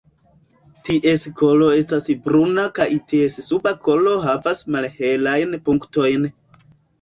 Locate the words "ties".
0.87-1.25, 3.11-3.37